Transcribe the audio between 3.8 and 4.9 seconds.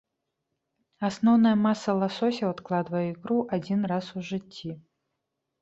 раз у жыцці.